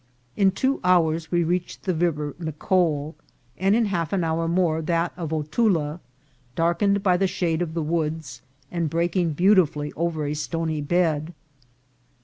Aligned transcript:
In 0.35 0.49
two 0.49 0.79
hours 0.83 1.31
we 1.31 1.43
reached 1.43 1.83
the 1.83 1.93
River 1.93 2.33
Micol, 2.39 3.13
and 3.55 3.75
in 3.75 3.85
half 3.85 4.11
an 4.11 4.23
hour 4.23 4.47
more 4.47 4.81
that 4.81 5.13
of 5.15 5.29
Otula, 5.29 5.99
darkened 6.55 7.03
by 7.03 7.17
the 7.17 7.27
shade 7.27 7.61
of 7.61 7.75
the 7.75 7.83
woods, 7.83 8.41
and 8.71 8.89
breaking 8.89 9.33
beautifully 9.33 9.93
over 9.95 10.25
a 10.25 10.33
stony 10.33 10.81
bed. 10.81 11.35